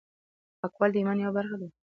پاکوالی 0.59 0.93
د 0.93 0.95
ایمان 0.99 1.17
یوه 1.19 1.35
برخه 1.37 1.55
ده. 1.61 1.67